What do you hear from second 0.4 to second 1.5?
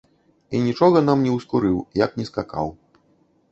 І нічога нам не